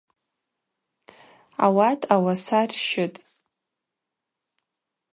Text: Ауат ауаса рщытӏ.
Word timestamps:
Ауат 1.65 2.01
ауаса 2.13 2.59
рщытӏ. 2.69 3.17